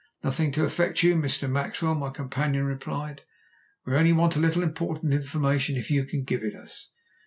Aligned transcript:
"Nothing 0.23 0.51
to 0.53 0.63
affect 0.65 1.03
you, 1.03 1.13
Mr. 1.13 1.47
Maxwell," 1.47 1.93
my 1.93 2.09
companion 2.09 2.63
replied. 2.65 3.21
"We 3.85 3.93
only 3.95 4.13
want 4.13 4.35
a 4.35 4.39
little 4.39 4.63
important 4.63 5.13
information, 5.13 5.75
if 5.77 5.91
you 5.91 6.05
can 6.05 6.23
give 6.23 6.43
it 6.43 6.55
us. 6.55 6.89